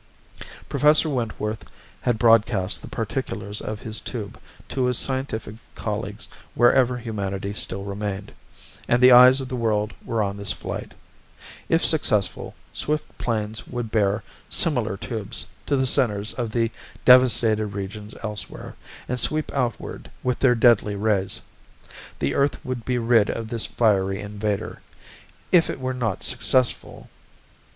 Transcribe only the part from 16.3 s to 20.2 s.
of the devastated regions elsewhere, and sweep outward